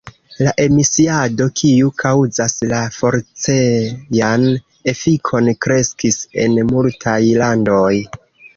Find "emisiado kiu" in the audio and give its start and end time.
0.61-1.91